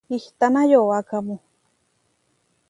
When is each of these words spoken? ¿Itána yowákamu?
¿Itána 0.19 0.61
yowákamu? 0.71 1.35